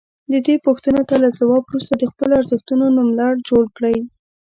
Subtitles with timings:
[0.45, 3.97] دې پوښتنو ته له ځواب وروسته د خپلو ارزښتونو نوملړ جوړ کړئ.